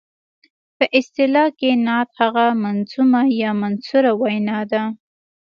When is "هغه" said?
2.21-2.45